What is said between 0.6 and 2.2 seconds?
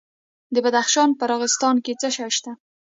بدخشان په راغستان کې څه